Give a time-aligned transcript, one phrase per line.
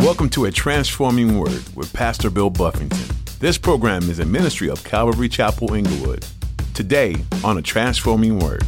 [0.00, 3.14] Welcome to A Transforming Word with Pastor Bill Buffington.
[3.38, 6.24] This program is a ministry of Calvary Chapel Inglewood.
[6.72, 8.64] Today on A Transforming Word.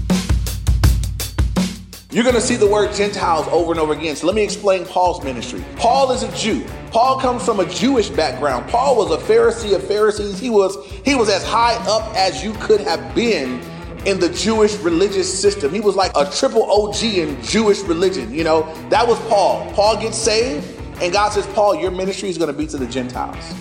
[2.10, 4.14] You're going to see the word Gentiles over and over again.
[4.14, 5.64] So let me explain Paul's ministry.
[5.76, 6.66] Paul is a Jew.
[6.90, 8.68] Paul comes from a Jewish background.
[8.70, 10.38] Paul was a Pharisee of Pharisees.
[10.38, 13.58] He was he was as high up as you could have been
[14.04, 15.72] in the Jewish religious system.
[15.72, 18.32] He was like a triple OG in Jewish religion.
[18.34, 19.70] You know, that was Paul.
[19.72, 20.71] Paul gets saved,
[21.02, 23.54] and God says, Paul, your ministry is going to be to the Gentiles.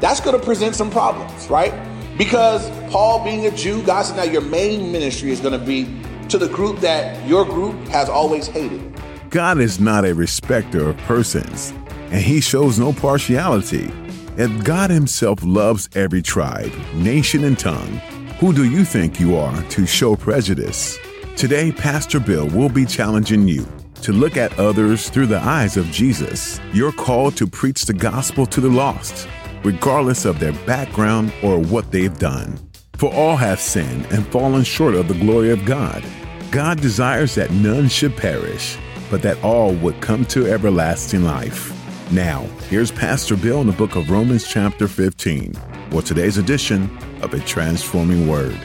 [0.00, 1.74] That's going to present some problems, right?
[2.16, 5.84] Because Paul being a Jew, God said, now your main ministry is going to be
[6.30, 8.80] to the group that your group has always hated.
[9.28, 11.74] God is not a respecter of persons,
[12.10, 13.92] and he shows no partiality.
[14.38, 18.00] If God himself loves every tribe, nation, and tongue,
[18.40, 20.98] who do you think you are to show prejudice?
[21.36, 23.66] Today, Pastor Bill will be challenging you
[24.02, 26.60] to look at others through the eyes of Jesus.
[26.72, 29.28] You're called to preach the gospel to the lost,
[29.64, 32.58] regardless of their background or what they've done.
[32.94, 36.04] For all have sinned and fallen short of the glory of God.
[36.50, 38.78] God desires that none should perish,
[39.10, 41.72] but that all would come to everlasting life.
[42.12, 45.54] Now, here's Pastor Bill in the book of Romans, chapter 15,
[45.90, 48.58] for today's edition of A Transforming Word.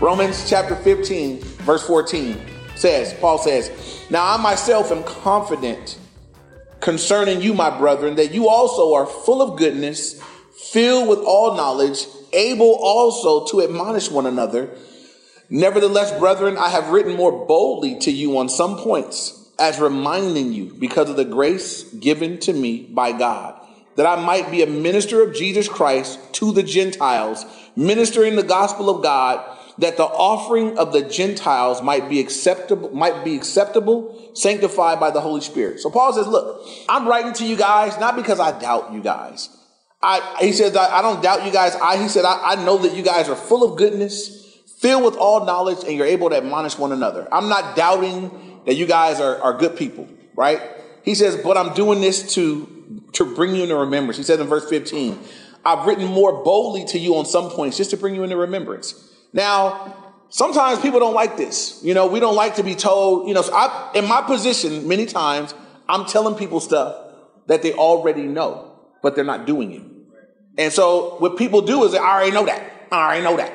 [0.00, 5.98] Romans chapter 15, verse 14 says, Paul says, Now I myself am confident
[6.80, 10.22] concerning you, my brethren, that you also are full of goodness,
[10.72, 14.70] filled with all knowledge, able also to admonish one another.
[15.50, 20.74] Nevertheless, brethren, I have written more boldly to you on some points, as reminding you,
[20.78, 23.60] because of the grace given to me by God,
[23.96, 28.88] that I might be a minister of Jesus Christ to the Gentiles, ministering the gospel
[28.90, 34.98] of God, that the offering of the Gentiles might be acceptable, might be acceptable, sanctified
[34.98, 35.80] by the Holy Spirit.
[35.80, 39.48] So Paul says, look, I'm writing to you guys, not because I doubt you guys.
[40.02, 41.74] I, he says, I, I don't doubt you guys.
[41.76, 45.16] I, he said, I, I know that you guys are full of goodness, filled with
[45.16, 47.28] all knowledge, and you're able to admonish one another.
[47.32, 50.60] I'm not doubting that you guys are, are good people, right?
[51.04, 54.16] He says, but I'm doing this to, to bring you into remembrance.
[54.16, 55.18] He says in verse 15,
[55.64, 59.07] I've written more boldly to you on some points just to bring you into remembrance.
[59.32, 61.80] Now, sometimes people don't like this.
[61.82, 64.88] You know, we don't like to be told, you know, so I, in my position,
[64.88, 65.54] many times,
[65.88, 66.96] I'm telling people stuff
[67.46, 68.72] that they already know,
[69.02, 69.82] but they're not doing it.
[70.58, 72.72] And so what people do is, I already know that.
[72.90, 73.52] I already know that.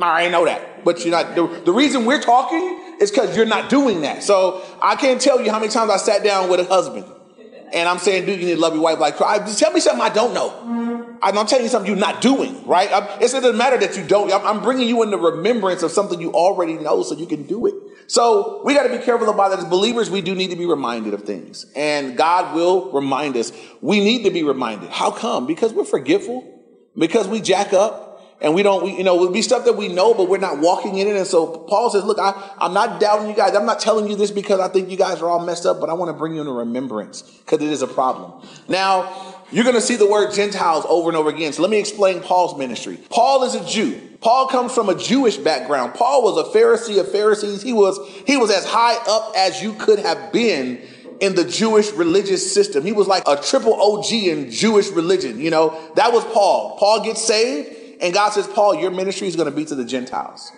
[0.00, 0.84] I already know that.
[0.84, 4.22] But you're not, the, the reason we're talking is because you're not doing that.
[4.22, 7.04] So I can't tell you how many times I sat down with a husband
[7.72, 9.46] and I'm saying, dude, you need to love your wife like Christ.
[9.46, 10.85] Just tell me something I don't know.
[11.22, 12.90] I'm telling you something you're not doing, right?
[12.92, 14.32] I'm, it doesn't matter that you don't.
[14.32, 17.66] I'm, I'm bringing you into remembrance of something you already know so you can do
[17.66, 17.74] it.
[18.06, 19.58] So we got to be careful about that.
[19.58, 21.66] As believers, we do need to be reminded of things.
[21.74, 23.52] And God will remind us.
[23.80, 24.90] We need to be reminded.
[24.90, 25.46] How come?
[25.46, 26.52] Because we're forgetful.
[26.96, 28.05] Because we jack up
[28.40, 30.58] and we don't, we, you know, it'll be stuff that we know, but we're not
[30.58, 31.16] walking in it.
[31.16, 33.54] And so Paul says, look, I, I'm not doubting you guys.
[33.54, 35.88] I'm not telling you this because I think you guys are all messed up, but
[35.88, 38.46] I want to bring you into remembrance because it is a problem.
[38.68, 41.52] Now, you're going to see the word Gentiles over and over again.
[41.52, 42.98] So let me explain Paul's ministry.
[43.08, 44.00] Paul is a Jew.
[44.20, 45.94] Paul comes from a Jewish background.
[45.94, 47.62] Paul was a Pharisee of Pharisees.
[47.62, 50.82] He was, he was as high up as you could have been
[51.20, 52.84] in the Jewish religious system.
[52.84, 55.40] He was like a triple OG in Jewish religion.
[55.40, 56.76] You know, that was Paul.
[56.78, 57.75] Paul gets saved.
[58.00, 60.52] And God says, Paul, your ministry is going to be to the Gentiles.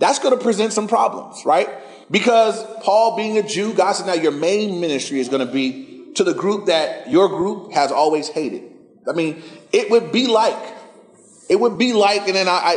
[0.00, 1.68] That's going to present some problems, right?
[2.10, 6.12] Because Paul being a Jew, God said, now your main ministry is going to be
[6.14, 8.62] to the group that your group has always hated.
[9.08, 10.56] I mean, it would be like,
[11.48, 12.76] it would be like, and then I, I,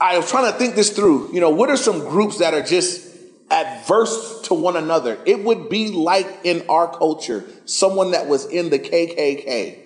[0.00, 1.32] I, I was trying to think this through.
[1.32, 3.06] You know, what are some groups that are just
[3.50, 5.18] adverse to one another?
[5.26, 9.78] It would be like in our culture, someone that was in the KKK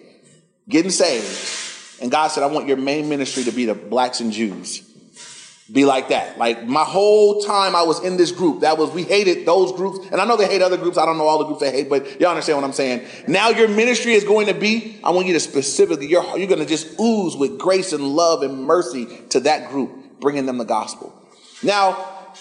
[0.68, 1.53] getting saved
[2.00, 4.82] and God said, I want your main ministry to be the blacks and Jews.
[5.72, 6.36] Be like that.
[6.36, 10.06] Like my whole time I was in this group, that was, we hated those groups.
[10.12, 10.98] And I know they hate other groups.
[10.98, 13.06] I don't know all the groups they hate, but y'all understand what I'm saying.
[13.28, 16.60] Now your ministry is going to be, I want you to specifically, you're, you're going
[16.60, 20.64] to just ooze with grace and love and mercy to that group, bringing them the
[20.64, 21.18] gospel.
[21.62, 21.92] Now,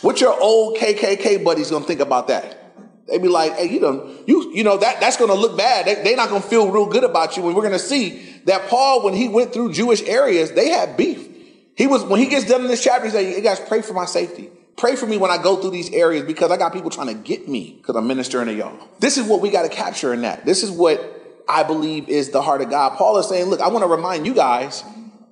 [0.01, 2.62] what your old KKK buddies going to think about that?
[3.07, 5.85] They be like, hey, you know, you, you know, that, that's to look bad.
[5.85, 7.45] They, they're not going to feel real good about you.
[7.45, 11.27] And we're to see that Paul, when he went through Jewish areas, they had beef.
[11.75, 13.93] He was, when he gets done in this chapter, he said, you guys pray for
[13.93, 14.49] my safety.
[14.77, 17.13] Pray for me when I go through these areas because I got people trying to
[17.13, 18.87] get me because I'm ministering to y'all.
[18.99, 20.45] This is what we got to capture in that.
[20.45, 22.97] This is what I believe is the heart of God.
[22.97, 24.83] Paul is saying, look, I want to remind you guys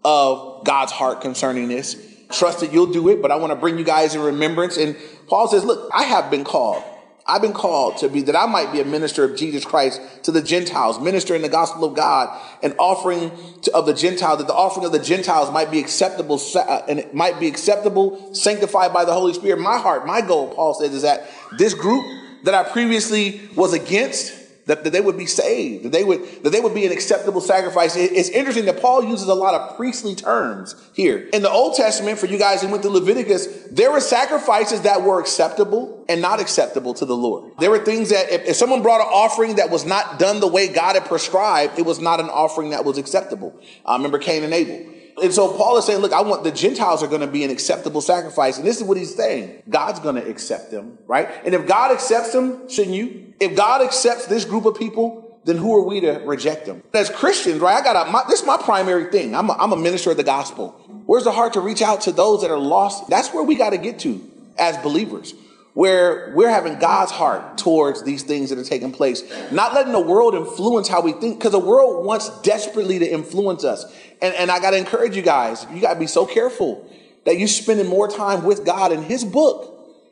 [0.04, 1.96] of God's heart concerning this.
[2.32, 4.78] Trust that you'll do it, but I want to bring you guys in remembrance.
[4.78, 4.96] And
[5.28, 6.84] Paul says, look, I have been called.
[7.32, 10.32] I've been called to be that I might be a minister of Jesus Christ to
[10.32, 13.32] the Gentiles, ministering the gospel of God and offering
[13.62, 17.00] to, of the Gentiles, that the offering of the Gentiles might be acceptable uh, and
[17.00, 19.62] it might be acceptable, sanctified by the Holy Spirit.
[19.62, 22.04] My heart, my goal, Paul says, is that this group
[22.44, 24.34] that I previously was against,
[24.72, 27.42] that, that they would be saved, that they would, that they would be an acceptable
[27.42, 27.98] sacrifice.
[27.98, 31.30] It, it's interesting that Paul uses a lot of priestly terms here.
[31.34, 35.02] In the Old Testament, for you guys who went to Leviticus, there were sacrifices that
[35.02, 37.52] were acceptable and not acceptable to the Lord.
[37.60, 40.48] There were things that if, if someone brought an offering that was not done the
[40.48, 43.54] way God had prescribed, it was not an offering that was acceptable.
[43.86, 44.91] I remember Cain and Abel.
[45.22, 47.50] And so Paul is saying, look, I want the Gentiles are going to be an
[47.50, 48.58] acceptable sacrifice.
[48.58, 49.64] And this is what he's saying.
[49.70, 51.30] God's going to accept them, right?
[51.46, 53.34] And if God accepts them, shouldn't you?
[53.40, 56.84] If God accepts this group of people, then who are we to reject them?
[56.94, 57.76] As Christians, right?
[57.76, 59.36] I got a, this is my primary thing.
[59.36, 60.70] I'm a, I'm a minister of the gospel.
[61.06, 63.10] Where's the heart to reach out to those that are lost?
[63.10, 64.22] That's where we got to get to
[64.58, 65.34] as believers
[65.74, 70.02] where we're having God's heart towards these things that are taking place, not letting the
[70.02, 73.86] world influence how we think, because the world wants desperately to influence us.
[74.22, 76.90] And, and I got to encourage you guys, you got to be so careful
[77.26, 79.70] that you're spending more time with God in His book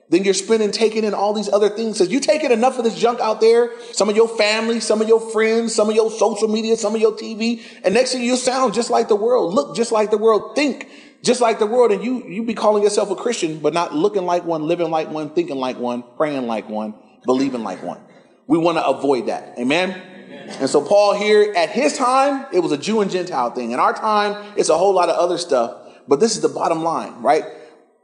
[0.09, 1.99] than you're spending taking in all these other things.
[1.99, 5.07] Because you taking enough of this junk out there, some of your family, some of
[5.07, 8.35] your friends, some of your social media, some of your TV, and next thing you
[8.35, 10.87] sound just like the world, look just like the world, think
[11.23, 14.25] just like the world, and you you be calling yourself a Christian, but not looking
[14.25, 16.93] like one, living like one, thinking like one, praying like one,
[17.25, 17.99] believing like one.
[18.47, 19.57] We want to avoid that.
[19.59, 19.91] Amen?
[19.91, 20.49] Amen.
[20.59, 23.71] And so Paul here, at his time, it was a Jew and Gentile thing.
[23.71, 25.77] In our time, it's a whole lot of other stuff.
[26.07, 27.43] But this is the bottom line, right?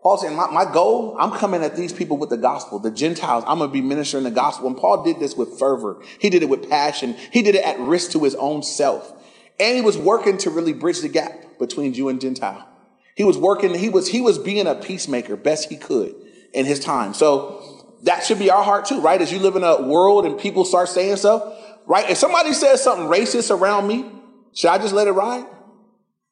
[0.04, 3.44] Paul saying, my, my goal, I'm coming at these people with the gospel, the Gentiles.
[3.48, 4.68] I'm going to be ministering the gospel.
[4.68, 6.00] And Paul did this with fervor.
[6.20, 7.16] He did it with passion.
[7.32, 9.12] He did it at risk to his own self.
[9.60, 12.68] And he was working to really bridge the gap between Jew and Gentile.
[13.16, 16.14] He was working, he was, he was being a peacemaker best he could
[16.54, 17.14] in his time.
[17.14, 19.22] So that should be our heart too, right?
[19.22, 21.44] As you live in a world and people start saying stuff,
[21.88, 22.10] right?
[22.10, 24.06] If somebody says something racist around me,
[24.54, 25.46] should I just let it ride?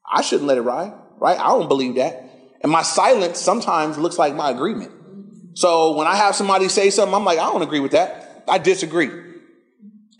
[0.09, 1.39] I shouldn't let it ride, right?
[1.39, 2.29] I don't believe that.
[2.61, 4.91] And my silence sometimes looks like my agreement.
[5.55, 8.43] So when I have somebody say something, I'm like, I don't agree with that.
[8.47, 9.09] I disagree.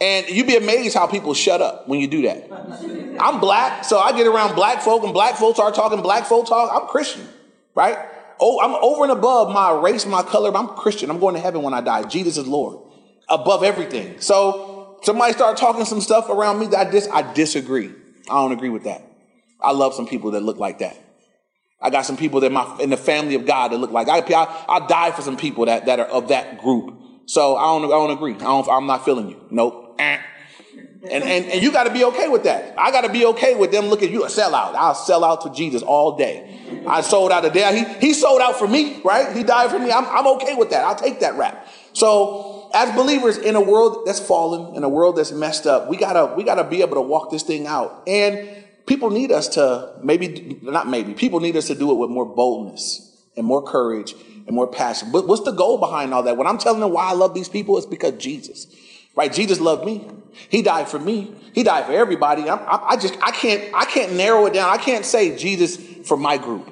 [0.04, 2.52] And you'd be amazed how people shut up when you do that.
[3.22, 6.46] I'm black, so I get around black folk, and black folks are talking black folk
[6.46, 6.70] talk.
[6.74, 7.26] I'm Christian,
[7.74, 7.98] right?
[8.38, 10.54] Oh, I'm over and above my race, my color.
[10.58, 11.10] I'm Christian.
[11.10, 12.04] I'm going to heaven when I die.
[12.04, 12.80] Jesus is Lord,
[13.30, 14.20] above everything.
[14.20, 17.90] So somebody start talking some stuff around me that I dis I disagree.
[18.30, 19.08] I don't agree with that.
[19.62, 20.98] I love some people that look like that.
[21.80, 24.18] I got some people that my in the family of God that look like I.
[24.18, 27.00] I, I die for some people that, that are of that group.
[27.26, 28.36] So I don't I don't agree.
[28.36, 29.40] I don't, I'm not feeling you.
[29.50, 29.83] Nope.
[30.00, 30.20] Eh.
[31.12, 32.74] And, and, and you got to be okay with that.
[32.78, 34.74] I got to be okay with them looking at you a sellout.
[34.74, 36.60] I'll sell out to Jesus all day.
[36.88, 37.86] I sold out a day.
[38.00, 39.36] He, he sold out for me, right?
[39.36, 39.92] He died for me.
[39.92, 40.86] I'm, I'm okay with that.
[40.86, 41.68] I'll take that rap.
[41.92, 45.98] So as believers in a world that's fallen, in a world that's messed up, we
[45.98, 48.04] gotta, we gotta be able to walk this thing out.
[48.08, 52.10] And people need us to maybe, not maybe, people need us to do it with
[52.10, 54.16] more boldness and more courage
[54.48, 55.12] and more passion.
[55.12, 56.38] But what's the goal behind all that?
[56.38, 58.68] When I'm telling them why I love these people, it's because Jesus.
[59.16, 59.32] Right?
[59.32, 60.08] Jesus loved me.
[60.50, 61.34] He died for me.
[61.54, 62.50] He died for everybody.
[62.50, 64.70] I'm, I, I just I can't I can't narrow it down.
[64.70, 65.78] I can't say Jesus
[66.08, 66.72] for my group,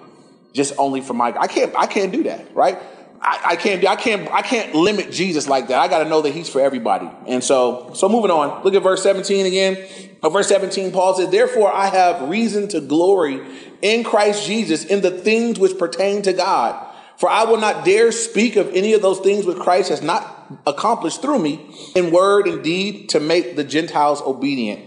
[0.54, 1.36] just only for my.
[1.40, 2.56] I can't I can't do that.
[2.56, 2.80] Right?
[3.22, 5.80] I, I can't do I can't I can't limit Jesus like that.
[5.80, 7.10] I got to know that He's for everybody.
[7.28, 8.64] And so so moving on.
[8.64, 9.78] Look at verse 17 again.
[10.24, 13.42] verse 17, Paul said, "Therefore I have reason to glory
[13.84, 18.12] in Christ Jesus in the things which pertain to God." For I will not dare
[18.12, 22.48] speak of any of those things which Christ has not accomplished through me in word
[22.48, 24.82] and deed to make the Gentiles obedient.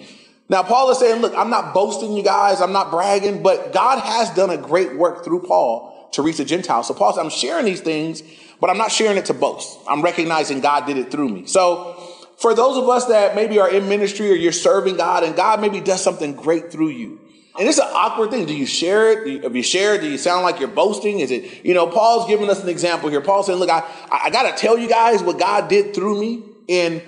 [0.48, 3.98] Now, Paul is saying, look, I'm not boasting you guys, I'm not bragging, but God
[4.00, 6.88] has done a great work through Paul to reach the Gentiles.
[6.88, 8.22] So Paul says, I'm sharing these things,
[8.60, 9.78] but I'm not sharing it to boast.
[9.88, 11.46] I'm recognizing God did it through me.
[11.46, 11.94] So
[12.38, 15.60] for those of us that maybe are in ministry or you're serving God and God
[15.60, 17.20] maybe does something great through you,
[17.58, 18.46] and it's an awkward thing.
[18.46, 19.24] Do you share it?
[19.24, 21.20] Do you, if you share it, do you sound like you're boasting?
[21.20, 23.20] Is it, you know, Paul's giving us an example here.
[23.20, 26.42] Paul's saying, look, I, I got to tell you guys what God did through me
[26.66, 27.00] in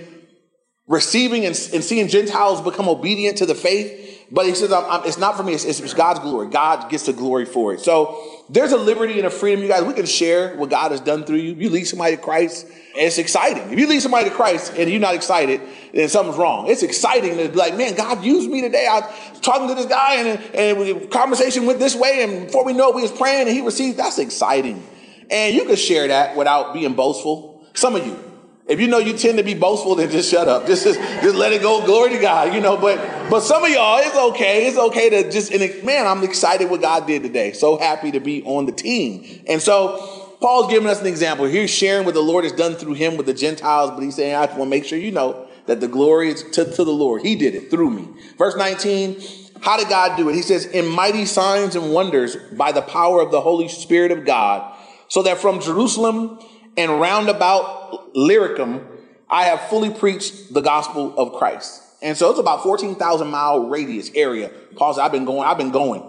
[0.87, 4.06] receiving and, and seeing Gentiles become obedient to the faith.
[4.31, 5.55] But he says, I'm, I'm, it's not for me.
[5.55, 6.49] It's, it's, God's glory.
[6.49, 7.81] God gets the glory for it.
[7.81, 9.85] So there's a liberty and a freedom, you guys.
[9.85, 11.55] We can share what God has done through you.
[11.55, 12.67] You lead somebody to Christ,
[12.97, 13.73] it's exciting.
[13.73, 15.61] If you lead somebody to Christ and you're not excited,
[15.95, 16.69] then something's wrong.
[16.69, 18.87] It's exciting to be like, man, God used me today.
[18.91, 22.25] I was talking to this guy and, and conversation went this way.
[22.25, 23.97] And before we know it, we was praying and he received.
[23.97, 24.85] That's exciting.
[25.31, 27.65] And you can share that without being boastful.
[27.75, 28.19] Some of you,
[28.67, 30.67] if you know you tend to be boastful, then just shut up.
[30.67, 31.85] Just, just, just let it go.
[31.85, 32.77] Glory to God, you know.
[32.77, 32.99] But
[33.31, 34.67] but some of y'all, it's okay.
[34.67, 37.53] It's okay to just and man, I'm excited what God did today.
[37.53, 39.45] So happy to be on the team.
[39.49, 41.47] And so Paul's giving us an example.
[41.47, 44.35] He's sharing what the Lord has done through him with the Gentiles, but he's saying,
[44.35, 47.23] I want to make sure you know that the glory is to, to the Lord.
[47.23, 48.09] He did it through me.
[48.39, 49.21] Verse 19,
[49.63, 50.35] how did God do it?
[50.35, 54.25] He says, in mighty signs and wonders by the power of the Holy Spirit of
[54.25, 54.73] God,
[55.09, 56.39] so that from Jerusalem
[56.77, 58.87] and round about Illyricum,
[59.29, 61.83] I have fully preached the gospel of Christ.
[62.03, 64.51] And so it's about 14,000 mile radius area.
[64.77, 66.03] Paul said, I've been going, I've been going.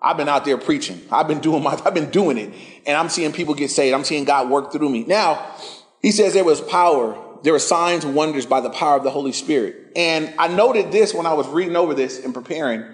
[0.00, 1.00] I've been out there preaching.
[1.10, 2.52] I've been doing my, I've been doing it.
[2.86, 3.94] And I'm seeing people get saved.
[3.94, 5.04] I'm seeing God work through me.
[5.04, 5.54] Now,
[6.02, 7.18] he says there was power.
[7.42, 9.92] There were signs and wonders by the power of the Holy Spirit.
[9.96, 12.84] And I noted this when I was reading over this and preparing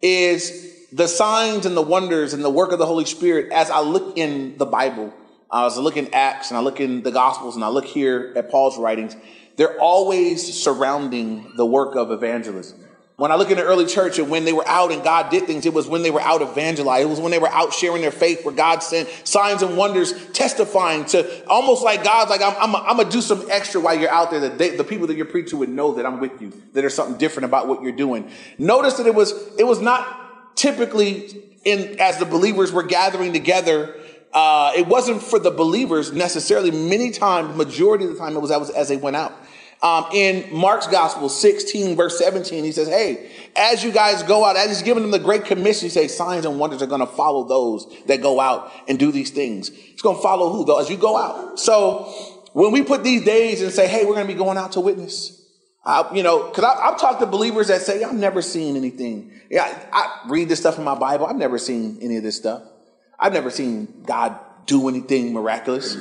[0.00, 3.80] is the signs and the wonders and the work of the Holy Spirit as I
[3.80, 5.14] look in the Bible.
[5.52, 8.32] I was looking at Acts and I look in the Gospels and I look here
[8.36, 9.14] at Paul's writings.
[9.56, 12.78] They're always surrounding the work of evangelism.
[13.16, 15.46] When I look in the early church and when they were out and God did
[15.46, 17.06] things, it was when they were out evangelizing.
[17.06, 20.14] It was when they were out sharing their faith where God sent signs and wonders,
[20.30, 23.96] testifying to almost like God's like, I'm, I'm, I'm going to do some extra while
[23.96, 26.40] you're out there that they, the people that you're preaching would know that I'm with
[26.40, 28.30] you, that there's something different about what you're doing.
[28.56, 33.94] Notice that it was, it was not typically in, as the believers were gathering together,
[34.32, 36.70] uh, it wasn't for the believers necessarily.
[36.70, 39.32] Many times, majority of the time, it was as, as they went out.
[39.82, 44.56] Um, in Mark's Gospel 16, verse 17, he says, Hey, as you guys go out,
[44.56, 47.06] as he's giving them the Great Commission, he says, signs and wonders are going to
[47.06, 49.70] follow those that go out and do these things.
[49.70, 51.58] It's going to follow who, though, as you go out.
[51.58, 52.04] So
[52.52, 54.80] when we put these days and say, Hey, we're going to be going out to
[54.80, 55.44] witness,
[55.84, 59.32] uh, you know, because I've talked to believers that say, I've never seen anything.
[59.50, 61.26] Yeah, I, I read this stuff in my Bible.
[61.26, 62.62] I've never seen any of this stuff.
[63.22, 64.36] I've never seen God
[64.66, 65.96] do anything miraculous.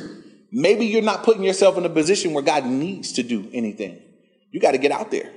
[0.52, 4.02] Maybe you're not putting yourself in a position where God needs to do anything.
[4.50, 5.32] You got to get out there.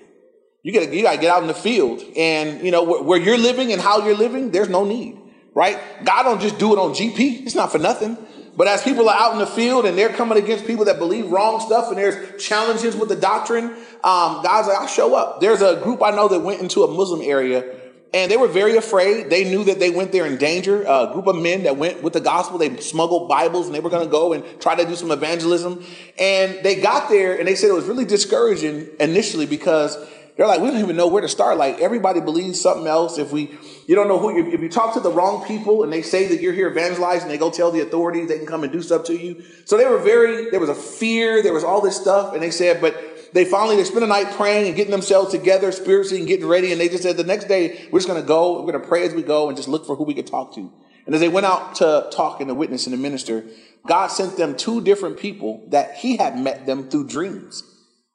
[0.63, 3.21] You got to you to get out in the field, and you know where, where,
[3.21, 4.51] you're living and how you're living.
[4.51, 5.19] There's no need,
[5.55, 5.79] right?
[6.05, 7.45] God don't just do it on GP.
[7.45, 8.17] It's not for nothing.
[8.57, 11.31] But as people are out in the field and they're coming against people that believe
[11.31, 15.43] wrong stuff, and there's challenges with the doctrine, um, God's like, I'll show up.
[15.43, 17.84] There's a group I know that went into a Muslim area
[18.15, 19.29] and they were very afraid.
[19.29, 20.83] They knew that they went there in danger.
[20.83, 23.91] A group of men that went with the gospel, they smuggled Bibles and they were
[23.91, 25.85] going to go and try to do some evangelism.
[26.17, 29.99] And they got there and they said it was really discouraging initially because
[30.37, 31.59] they're like, we don't even know where to start.
[31.59, 33.19] Like everybody believes something else.
[33.19, 36.03] If we, you don't know who, if you talk to the wrong people and they
[36.03, 38.81] say that you're here evangelizing, they go tell the authorities, they can come and do
[38.81, 39.43] stuff to you.
[39.65, 42.33] So they were very, there was a fear, there was all this stuff.
[42.33, 42.95] And they said, but
[43.35, 46.71] they finally they spend the night praying and getting themselves together spiritually and getting ready.
[46.71, 48.61] And they just said the next day we're just going to go.
[48.61, 50.55] We're going to pray as we go and just look for who we could talk
[50.55, 50.73] to.
[51.05, 53.45] And as they went out to talk and to witness and to minister,
[53.87, 57.63] God sent them two different people that He had met them through dreams.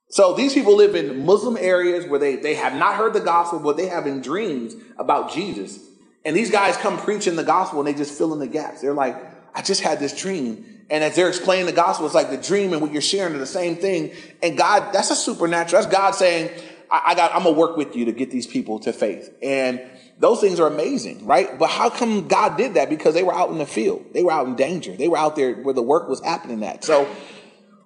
[0.10, 3.60] So these people live in Muslim areas where they, they have not heard the gospel,
[3.60, 5.80] but they have in dreams about Jesus.
[6.26, 8.82] And these guys come preaching the gospel and they just fill in the gaps.
[8.82, 9.16] They're like,
[9.54, 12.74] I just had this dream and as they're explaining the gospel, it's like the dream
[12.74, 14.12] and what you're sharing are the same thing.
[14.42, 15.82] And God, that's a supernatural.
[15.82, 16.52] That's God saying,
[16.90, 19.34] I, I got, I'm gonna work with you to get these people to faith.
[19.42, 19.82] And
[20.18, 21.58] those things are amazing, right?
[21.58, 22.90] But how come God did that?
[22.90, 24.06] Because they were out in the field.
[24.14, 24.96] They were out in danger.
[24.96, 26.84] They were out there where the work was happening at.
[26.84, 27.08] So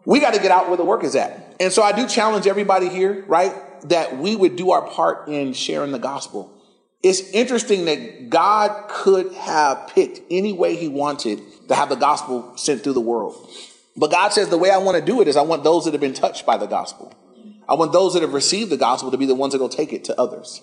[0.05, 1.55] we got to get out where the work is at.
[1.59, 3.53] And so I do challenge everybody here, right?
[3.89, 6.51] That we would do our part in sharing the gospel.
[7.03, 12.55] It's interesting that God could have picked any way he wanted to have the gospel
[12.57, 13.49] sent through the world.
[13.95, 15.93] But God says the way I want to do it is I want those that
[15.93, 17.13] have been touched by the gospel.
[17.67, 19.93] I want those that have received the gospel to be the ones that go take
[19.93, 20.61] it to others.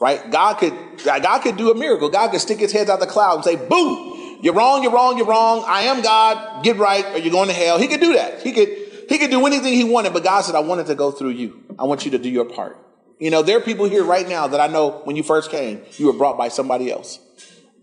[0.00, 0.30] Right?
[0.30, 0.72] God could
[1.04, 2.08] God could do a miracle.
[2.08, 4.38] God could stick his head out the cloud and say, "Boo!
[4.42, 4.82] You're wrong.
[4.82, 5.18] You're wrong.
[5.18, 5.62] You're wrong.
[5.66, 6.64] I am God.
[6.64, 8.40] Get right, or you're going to hell." He could do that.
[8.40, 8.68] He could
[9.10, 10.14] he could do anything he wanted.
[10.14, 11.62] But God said, "I wanted to go through you.
[11.78, 12.78] I want you to do your part."
[13.18, 15.82] You know, there are people here right now that I know when you first came,
[15.98, 17.18] you were brought by somebody else,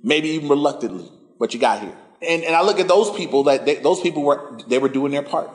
[0.02, 1.96] maybe even reluctantly, but you got here.
[2.22, 5.12] And, and I look at those people that they, those people were they were doing
[5.12, 5.50] their part,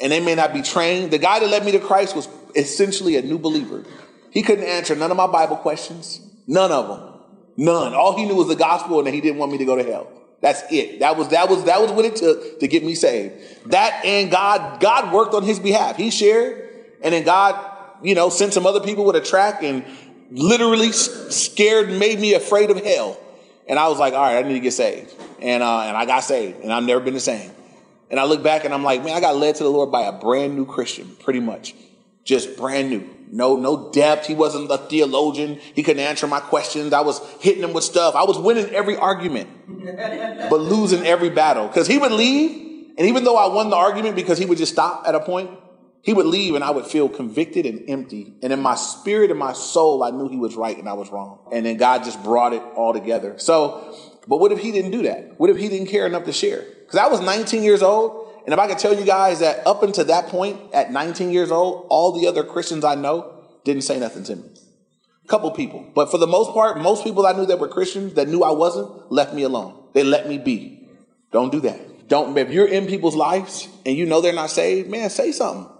[0.00, 1.10] and they may not be trained.
[1.10, 3.84] The guy that led me to Christ was essentially a new believer.
[4.30, 7.20] He couldn't answer none of my Bible questions, none of them,
[7.56, 7.94] none.
[7.94, 9.84] All he knew was the gospel, and that he didn't want me to go to
[9.84, 10.10] hell.
[10.40, 10.98] That's it.
[10.98, 13.70] That was that was that was what it took to get me saved.
[13.70, 15.96] That and God God worked on his behalf.
[15.96, 16.68] He shared,
[17.00, 17.54] and then God,
[18.02, 19.84] you know, sent some other people with a track and
[20.32, 23.18] literally scared, made me afraid of hell.
[23.68, 25.14] And I was like, all right, I need to get saved.
[25.40, 27.50] And, uh, and I got saved, and I've never been the same.
[28.10, 30.02] And I look back and I'm like, man, I got led to the Lord by
[30.02, 31.74] a brand new Christian, pretty much.
[32.24, 33.08] Just brand new.
[33.30, 34.26] No, no depth.
[34.26, 35.58] He wasn't a theologian.
[35.74, 36.92] He couldn't answer my questions.
[36.92, 38.14] I was hitting him with stuff.
[38.14, 39.48] I was winning every argument,
[40.50, 41.66] but losing every battle.
[41.66, 44.72] Because he would leave, and even though I won the argument because he would just
[44.72, 45.50] stop at a point,
[46.02, 48.34] he would leave and I would feel convicted and empty.
[48.42, 51.10] And in my spirit and my soul, I knew he was right and I was
[51.10, 51.38] wrong.
[51.52, 53.38] And then God just brought it all together.
[53.38, 53.94] So
[54.26, 55.38] But what if he didn't do that?
[55.38, 56.64] What if he didn't care enough to share?
[56.80, 59.82] Because I was 19 years old, and if I could tell you guys that up
[59.82, 63.98] until that point, at 19 years old, all the other Christians I know didn't say
[63.98, 64.44] nothing to me.
[65.24, 65.86] A couple people.
[65.94, 68.50] But for the most part, most people I knew that were Christians that knew I
[68.50, 69.88] wasn't left me alone.
[69.92, 70.88] They let me be.
[71.30, 72.08] Don't do that.
[72.08, 75.72] Don't, if you're in people's lives and you know they're not saved, man, say something.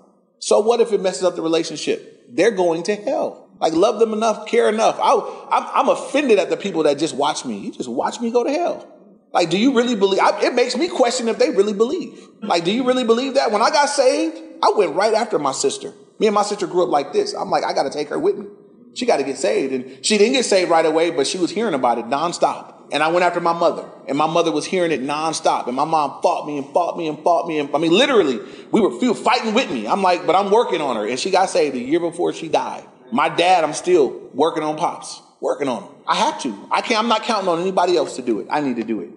[0.42, 2.26] So what if it messes up the relationship?
[2.28, 3.48] They're going to hell.
[3.60, 4.98] Like, love them enough, care enough.
[5.00, 5.12] I,
[5.52, 7.58] I'm, I'm offended at the people that just watch me.
[7.58, 8.88] You just watch me go to hell.
[9.32, 10.18] Like, do you really believe?
[10.18, 12.26] I, it makes me question if they really believe.
[12.40, 13.52] Like, do you really believe that?
[13.52, 15.92] When I got saved, I went right after my sister.
[16.18, 17.34] Me and my sister grew up like this.
[17.34, 18.46] I'm like, I got to take her with me.
[18.94, 19.72] She got to get saved.
[19.72, 22.81] And she didn't get saved right away, but she was hearing about it nonstop.
[22.92, 25.66] And I went after my mother, and my mother was hearing it nonstop.
[25.66, 27.58] And my mom fought me and fought me and fought me.
[27.58, 28.38] And I mean, literally,
[28.70, 29.88] we were, we fighting with me.
[29.88, 31.08] I'm like, but I'm working on her.
[31.08, 32.84] And she got saved a year before she died.
[33.10, 35.90] My dad, I'm still working on pops, working on him.
[36.06, 36.68] I have to.
[36.70, 38.46] I can't, I'm not counting on anybody else to do it.
[38.50, 39.10] I need to do it.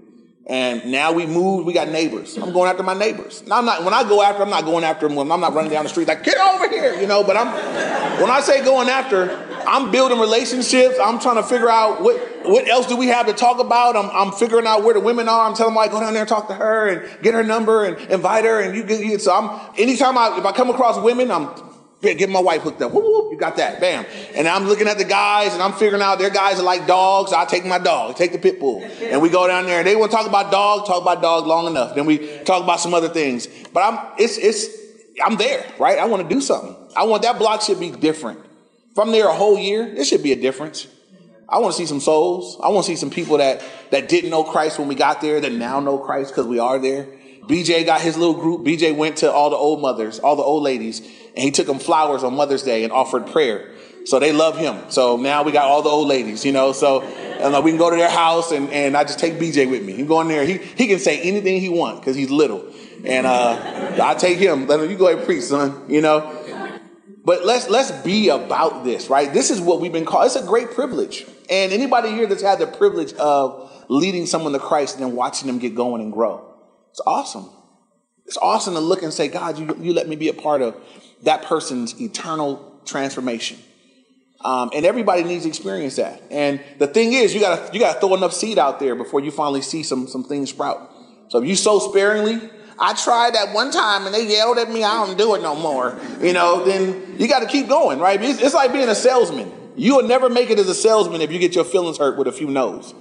[0.47, 2.37] And now we moved, we got neighbors.
[2.37, 3.43] I'm going after my neighbors.
[3.47, 5.17] Now I'm not when I go after, I'm not going after them.
[5.17, 7.47] When I'm not running down the street like, get over here, you know, but I'm
[8.21, 9.31] when I say going after,
[9.67, 10.97] I'm building relationships.
[11.01, 13.95] I'm trying to figure out what what else do we have to talk about.
[13.95, 15.47] I'm, I'm figuring out where the women are.
[15.47, 17.85] I'm telling them like go down there and talk to her and get her number
[17.85, 18.61] and invite her.
[18.61, 21.49] And you get so I'm anytime I if I come across women, I'm
[22.01, 22.91] get my wife hooked up.
[22.91, 23.79] Whoop, whoop, you got that.
[23.79, 24.05] Bam.
[24.35, 27.33] And I'm looking at the guys and I'm figuring out their guys are like dogs.
[27.33, 28.83] I take my dog, take the pit bull.
[29.01, 31.47] And we go down there and they want to talk about dog, talk about dog
[31.47, 31.95] long enough.
[31.95, 33.47] Then we talk about some other things.
[33.73, 34.67] But I'm, it's, it's,
[35.23, 35.97] I'm there, right?
[35.97, 36.75] I want to do something.
[36.95, 38.39] I want that block should be different.
[38.91, 40.87] If I'm there a whole year, it should be a difference.
[41.47, 42.57] I want to see some souls.
[42.61, 45.39] I want to see some people that, that didn't know Christ when we got there
[45.39, 47.07] that now know Christ because we are there.
[47.43, 48.61] BJ got his little group.
[48.61, 51.77] BJ went to all the old mothers, all the old ladies, and he took them
[51.77, 53.71] flowers on Mother's Day and offered prayer.
[54.05, 54.89] So they love him.
[54.89, 56.71] So now we got all the old ladies, you know.
[56.71, 59.69] So and, uh, we can go to their house, and, and I just take BJ
[59.69, 59.93] with me.
[59.93, 60.45] He go in there.
[60.45, 62.71] He he can say anything he wants because he's little,
[63.03, 64.67] and uh, I take him.
[64.67, 64.89] Let him.
[64.89, 65.89] You go ahead and preach, son.
[65.89, 66.31] You know.
[67.23, 69.33] But let's let's be about this, right?
[69.33, 70.27] This is what we've been called.
[70.27, 74.59] It's a great privilege, and anybody here that's had the privilege of leading someone to
[74.59, 76.53] Christ and then watching them get going and grow,
[76.91, 77.49] it's awesome.
[78.25, 80.75] It's awesome to look and say, God, you, you let me be a part of
[81.23, 83.57] that person's eternal transformation.
[84.41, 86.21] Um, and everybody needs to experience that.
[86.29, 89.31] And the thing is, you gotta you gotta throw enough seed out there before you
[89.31, 90.91] finally see some some things sprout.
[91.29, 92.39] So if you sow sparingly,
[92.77, 95.55] I tried that one time and they yelled at me, I don't do it no
[95.55, 95.97] more.
[96.21, 98.21] You know, then you got to keep going, right?
[98.21, 99.51] It's, it's, like being a salesman.
[99.75, 102.27] You will never make it as a salesman if you get your feelings hurt with
[102.27, 102.93] a few no's.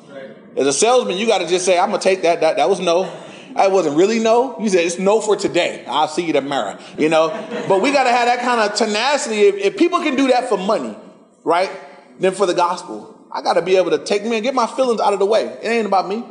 [0.57, 2.41] As a salesman, you got to just say, I'm gonna take that.
[2.41, 3.13] That that was no.
[3.57, 4.59] I wasn't really no.
[4.61, 5.85] You said it's no for today.
[5.87, 6.79] I'll see you tomorrow.
[6.99, 7.29] You know,
[7.69, 9.43] but we got to have that kind of tenacity.
[9.43, 10.97] If, if, people can do that for money,
[11.45, 11.71] right?
[12.19, 14.67] Then for the gospel, I got to be able to take me and get my
[14.67, 15.45] feelings out of the way.
[15.63, 16.25] It ain't about me.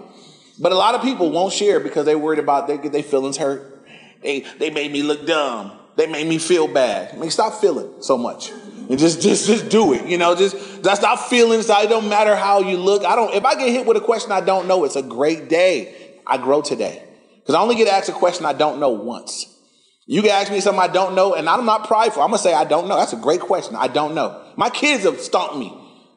[0.59, 3.37] But a lot of people won't share because they're worried about they get their feelings
[3.37, 3.85] hurt.
[4.21, 5.71] They they made me look dumb.
[5.95, 7.13] They made me feel bad.
[7.13, 8.51] I mean, stop feeling so much.
[8.89, 10.07] And just, just, just do it.
[10.07, 11.61] You know, just, just stop feeling.
[11.61, 13.05] So it don't matter how you look.
[13.05, 13.33] I don't.
[13.33, 16.19] If I get hit with a question I don't know, it's a great day.
[16.27, 17.03] I grow today.
[17.39, 19.47] Because I only get asked a question I don't know once.
[20.05, 22.21] You can ask me something I don't know, and I'm not prideful.
[22.21, 22.97] I'm gonna say I don't know.
[22.97, 23.75] That's a great question.
[23.75, 24.41] I don't know.
[24.57, 25.73] My kids have stomped me.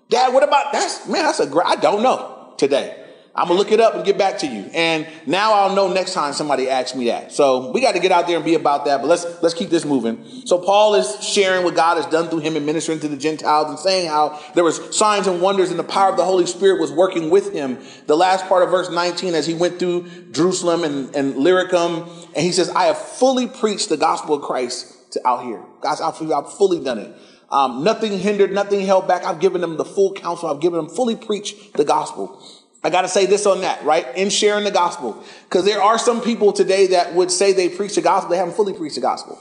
[0.08, 1.24] Dad, what about that's man?
[1.24, 1.66] That's a great.
[1.66, 3.05] I don't know today.
[3.36, 4.70] I'm gonna look it up and get back to you.
[4.72, 7.32] And now I'll know next time somebody asks me that.
[7.32, 9.02] So we got to get out there and be about that.
[9.02, 10.24] But let's let's keep this moving.
[10.46, 13.68] So Paul is sharing what God has done through him and ministering to the Gentiles
[13.68, 16.80] and saying how there was signs and wonders and the power of the Holy Spirit
[16.80, 17.78] was working with him.
[18.06, 22.44] The last part of verse 19, as he went through Jerusalem and, and Illyricum, and
[22.44, 25.62] he says, I have fully preached the gospel of Christ to out here.
[25.82, 27.14] Guys, I've, I've fully done it.
[27.50, 29.24] Um, nothing hindered, nothing held back.
[29.24, 30.48] I've given them the full counsel.
[30.48, 32.42] I've given them fully preached the gospel.
[32.86, 34.06] I got to say this on that, right?
[34.16, 35.20] In sharing the gospel.
[35.48, 38.54] Because there are some people today that would say they preach the gospel, they haven't
[38.54, 39.40] fully preached the gospel.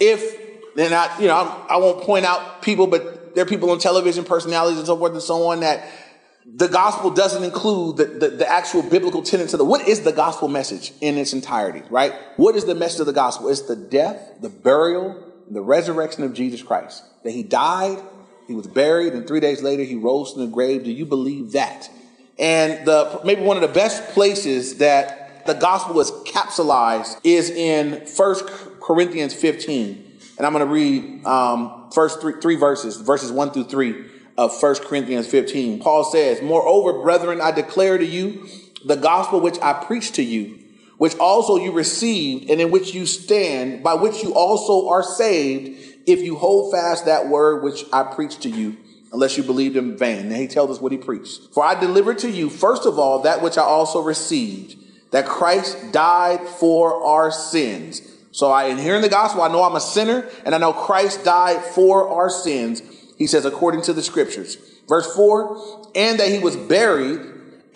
[0.00, 3.70] If, then I, you know, I, I won't point out people, but there are people
[3.70, 5.88] on television, personalities and so forth and so on that
[6.44, 10.12] the gospel doesn't include the, the, the, actual biblical tenets of the what is the
[10.12, 13.74] gospel message in its entirety right what is the message of the gospel it's the
[13.74, 17.98] death the burial the resurrection of jesus christ that he died
[18.46, 21.52] he was buried and three days later he rose from the grave do you believe
[21.52, 21.88] that
[22.38, 28.06] and the maybe one of the best places that the gospel is capsulized is in
[28.06, 28.46] First
[28.80, 30.12] Corinthians 15.
[30.36, 34.04] And I'm going to read um, first three, three verses, verses 1 through 3
[34.36, 35.80] of First Corinthians 15.
[35.80, 38.48] Paul says, Moreover, brethren, I declare to you
[38.84, 40.58] the gospel which I preached to you,
[40.98, 45.78] which also you received, and in which you stand, by which you also are saved,
[46.06, 48.76] if you hold fast that word which I preached to you
[49.14, 50.26] unless you believed in vain.
[50.26, 51.54] And he tells us what he preached.
[51.54, 54.76] For I delivered to you, first of all, that which I also received,
[55.12, 58.02] that Christ died for our sins.
[58.32, 61.24] So I, in hearing the gospel, I know I'm a sinner and I know Christ
[61.24, 62.82] died for our sins.
[63.16, 64.56] He says, according to the scriptures.
[64.88, 67.20] Verse four, and that he was buried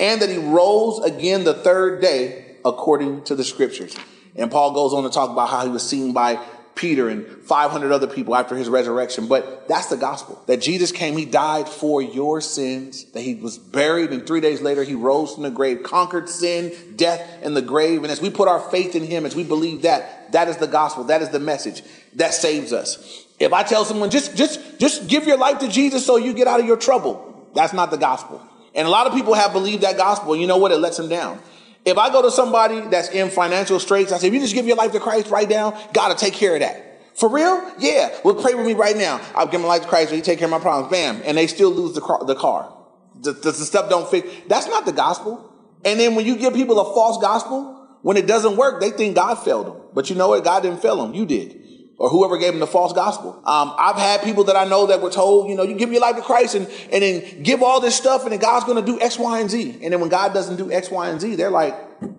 [0.00, 3.96] and that he rose again the third day according to the scriptures.
[4.34, 6.44] And Paul goes on to talk about how he was seen by
[6.78, 9.26] Peter and 500 other people after his resurrection.
[9.26, 13.58] But that's the gospel that Jesus came, he died for your sins, that he was
[13.58, 17.62] buried, and three days later he rose from the grave, conquered sin, death, and the
[17.62, 18.04] grave.
[18.04, 20.68] And as we put our faith in him, as we believe that, that is the
[20.68, 21.82] gospel, that is the message
[22.14, 23.26] that saves us.
[23.40, 26.46] If I tell someone, just, just, just give your life to Jesus so you get
[26.46, 28.40] out of your trouble, that's not the gospel.
[28.74, 30.36] And a lot of people have believed that gospel.
[30.36, 30.70] You know what?
[30.70, 31.40] It lets them down.
[31.84, 34.66] If I go to somebody that's in financial straits, I say, if you just give
[34.66, 36.84] your life to Christ right now, God will take care of that.
[37.16, 37.72] For real?
[37.78, 38.16] Yeah.
[38.24, 39.20] Well, pray with me right now.
[39.34, 40.12] I'll give my life to Christ.
[40.12, 40.90] He take care of my problems.
[40.90, 41.22] Bam.
[41.24, 42.24] And they still lose the car.
[42.24, 42.72] The, car.
[43.20, 44.48] the, the, the stuff don't fit.
[44.48, 45.52] That's not the gospel.
[45.84, 49.16] And then when you give people a false gospel, when it doesn't work, they think
[49.16, 49.76] God failed them.
[49.94, 50.44] But you know what?
[50.44, 51.14] God didn't fail them.
[51.14, 51.58] You did
[51.98, 53.34] or whoever gave them the false gospel.
[53.44, 56.00] Um, I've had people that I know that were told, you know, you give your
[56.00, 58.92] life to Christ and, and then give all this stuff and then God's going to
[58.92, 59.80] do X, Y, and Z.
[59.82, 61.74] And then when God doesn't do X, Y, and Z, they're like,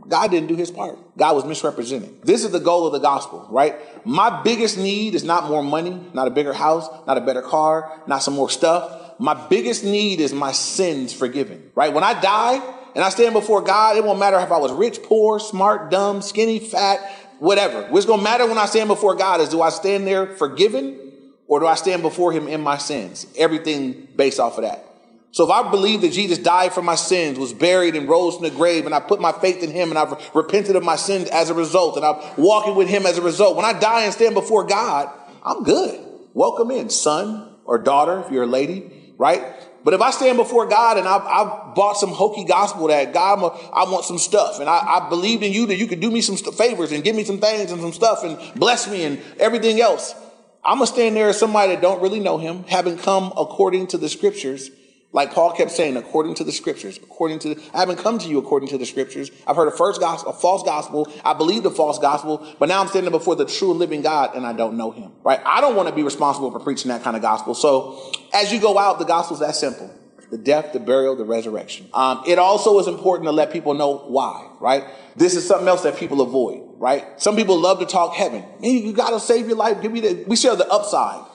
[0.10, 0.98] God didn't do his part.
[1.18, 2.24] God was misrepresented.
[2.24, 3.76] This is the goal of the gospel, right?
[4.06, 8.02] My biggest need is not more money, not a bigger house, not a better car,
[8.06, 9.18] not some more stuff.
[9.20, 11.94] My biggest need is my sins forgiven, right?
[11.94, 12.56] When I die
[12.96, 16.22] and I stand before God, it won't matter if I was rich, poor, smart, dumb,
[16.22, 17.00] skinny, fat,
[17.40, 17.84] whatever.
[17.90, 20.98] What's going to matter when I stand before God is do I stand there forgiven
[21.48, 23.26] or do I stand before him in my sins?
[23.38, 24.86] Everything based off of that.
[25.32, 28.46] So if I believe that Jesus died for my sins, was buried and rose from
[28.46, 31.30] the grave, and I put my faith in him and I've repented of my sins
[31.30, 34.14] as a result, and I'm walking with him as a result, when I die and
[34.14, 35.08] stand before God,
[35.44, 36.04] I'm good.
[36.34, 39.44] Welcome in, son or daughter, if you're a lady, right?
[39.84, 43.40] But if I stand before God and I've, I've bought some hokey gospel that God,
[43.42, 46.12] a, I want some stuff, and I, I believed in you that you could do
[46.12, 49.04] me some st- favors and give me some things and some stuff and bless me
[49.06, 50.14] and everything else,
[50.64, 53.98] I'm gonna stand there as somebody that don't really know Him, having come according to
[53.98, 54.70] the Scriptures
[55.12, 58.28] like Paul kept saying, according to the scriptures, according to, the, I haven't come to
[58.28, 59.32] you according to the scriptures.
[59.48, 61.12] I've heard a first gospel, a false gospel.
[61.26, 64.36] I believe the false gospel, but now I'm standing before the true and living God
[64.36, 65.40] and I don't know him, right?
[65.44, 67.56] I don't want to be responsible for preaching that kind of gospel.
[67.56, 69.96] So as you go out, the gospel's that simple.
[70.30, 71.88] The death, the burial, the resurrection.
[71.92, 74.84] Um, it also is important to let people know why, right?
[75.16, 77.20] This is something else that people avoid, right?
[77.20, 78.46] Some people love to talk heaven.
[78.62, 79.82] Man, you gotta save your life.
[79.82, 81.26] Give me the, we share the upside,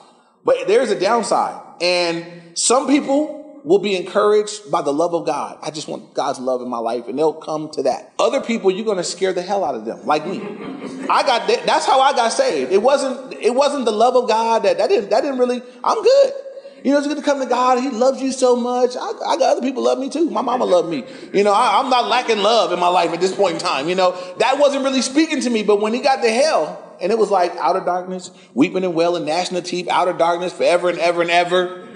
[0.45, 1.61] but there's a downside.
[1.81, 5.57] And some people will be encouraged by the love of God.
[5.63, 8.13] I just want God's love in my life, and they'll come to that.
[8.19, 10.39] Other people, you're going to scare the hell out of them, like me.
[11.09, 12.71] I got that, that's how I got saved.
[12.71, 15.61] It wasn't it wasn't the love of God that that didn't that didn't really.
[15.83, 16.33] I'm good.
[16.83, 17.81] You know, it's good to come to God.
[17.81, 18.95] He loves you so much.
[18.95, 20.29] I, I got other people love me too.
[20.29, 21.03] My mama loved me.
[21.33, 23.89] You know, I, I'm not lacking love in my life at this point in time.
[23.89, 25.63] You know, that wasn't really speaking to me.
[25.63, 29.25] But when he got to hell, and it was like outer darkness, weeping and wailing,
[29.25, 31.87] gnashing of teeth, outer darkness forever and ever and ever.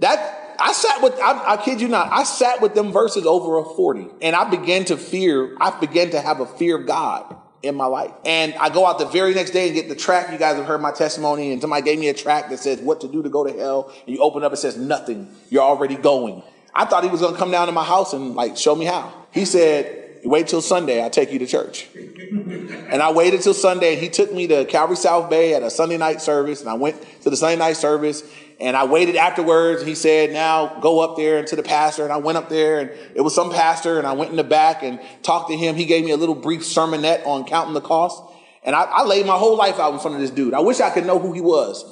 [0.00, 3.58] That I sat with, I, I, kid you not, I sat with them verses over
[3.58, 7.36] a 40 and I began to fear, I began to have a fear of God
[7.62, 8.12] in my life.
[8.24, 10.30] And I go out the very next day and get the track.
[10.30, 13.00] You guys have heard my testimony and somebody gave me a track that says what
[13.00, 13.92] to do to go to hell.
[14.06, 15.28] And you open up, it says nothing.
[15.50, 16.42] You're already going.
[16.74, 18.84] I thought he was going to come down to my house and like show me
[18.84, 19.12] how.
[19.32, 21.88] He said, wait till Sunday, I'll take you to church.
[21.94, 25.70] and I waited till Sunday and he took me to Calvary South Bay at a
[25.70, 26.60] Sunday night service.
[26.60, 28.22] And I went to the Sunday night service
[28.58, 29.82] and I waited afterwards.
[29.82, 32.04] He said, now go up there and to the pastor.
[32.04, 34.44] And I went up there and it was some pastor and I went in the
[34.44, 35.76] back and talked to him.
[35.76, 38.22] He gave me a little brief sermonette on counting the cost.
[38.62, 40.52] And I, I, laid my whole life out in front of this dude.
[40.52, 41.84] I wish I could know who he was.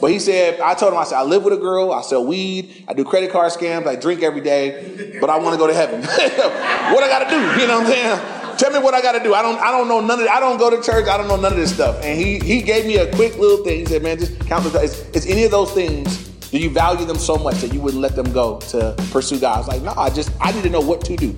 [0.00, 1.90] But he said, I told him, I said, I live with a girl.
[1.90, 2.84] I sell weed.
[2.86, 3.88] I do credit card scams.
[3.88, 6.02] I drink every day, but I want to go to heaven.
[6.04, 7.60] what I got to do?
[7.60, 8.39] You know what I'm saying?
[8.60, 9.32] Tell me what I got to do.
[9.32, 10.28] I don't, I don't know none of.
[10.28, 11.08] I don't go to church.
[11.08, 11.98] I don't know none of this stuff.
[12.04, 13.78] And he, he gave me a quick little thing.
[13.78, 16.28] He said, man, just count the, it's, it's any of those things.
[16.50, 19.54] Do you value them so much that you wouldn't let them go to pursue God?
[19.54, 21.28] I was like, no, I just, I need to know what to do.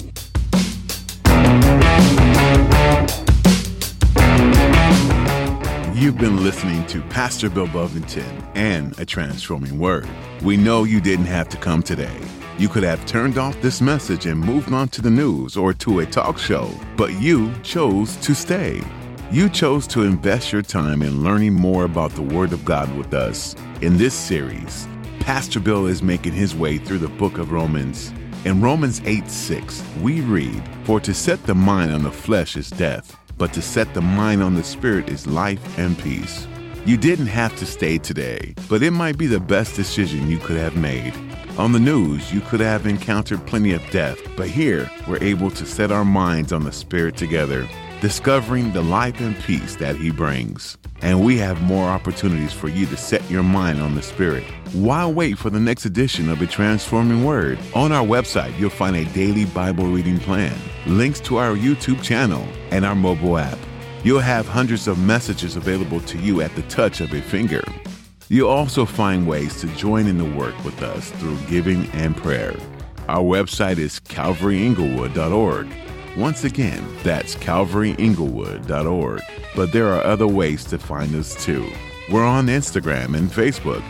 [5.94, 10.08] You've been listening to Pastor Bill Buffington and A Transforming Word.
[10.42, 12.18] We know you didn't have to come today.
[12.62, 15.98] You could have turned off this message and moved on to the news or to
[15.98, 18.80] a talk show, but you chose to stay.
[19.32, 23.14] You chose to invest your time in learning more about the Word of God with
[23.14, 23.56] us.
[23.80, 24.86] In this series,
[25.18, 28.12] Pastor Bill is making his way through the book of Romans.
[28.44, 32.70] In Romans 8 6, we read, For to set the mind on the flesh is
[32.70, 36.46] death but to set the mind on the Spirit is life and peace.
[36.86, 40.56] You didn't have to stay today, but it might be the best decision you could
[40.56, 41.12] have made.
[41.58, 45.66] On the news, you could have encountered plenty of death, but here we're able to
[45.66, 47.68] set our minds on the Spirit together,
[48.00, 50.78] discovering the life and peace that He brings.
[51.02, 54.44] And we have more opportunities for you to set your mind on the Spirit.
[54.72, 57.58] Why wait for the next edition of A Transforming Word?
[57.74, 62.48] On our website, you'll find a daily Bible reading plan, links to our YouTube channel,
[62.70, 63.58] and our mobile app.
[64.04, 67.62] You'll have hundreds of messages available to you at the touch of a finger.
[68.32, 72.56] You'll also find ways to join in the work with us through giving and prayer.
[73.06, 75.68] Our website is calvaryinglewood.org.
[76.16, 79.20] Once again, that's calvaryinglewood.org.
[79.54, 81.70] But there are other ways to find us too.
[82.10, 83.82] We're on Instagram and Facebook.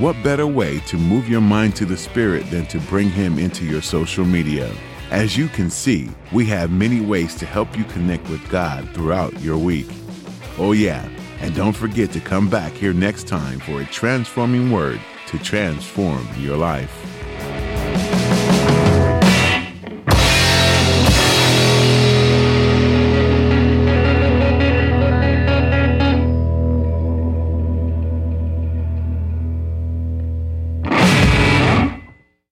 [0.00, 3.64] What better way to move your mind to the Spirit than to bring Him into
[3.64, 4.70] your social media?
[5.10, 9.40] As you can see, we have many ways to help you connect with God throughout
[9.40, 9.88] your week.
[10.58, 11.08] Oh, yeah.
[11.40, 16.26] And don't forget to come back here next time for a transforming word to transform
[16.38, 17.17] your life.